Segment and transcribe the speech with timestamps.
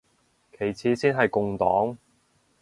[0.57, 1.95] 其次先係共黨